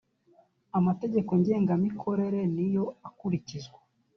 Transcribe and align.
amategeko 0.77 1.31
ngengamikorere 1.39 2.39
niyo 2.55 2.83
akurikizwa. 3.07 3.79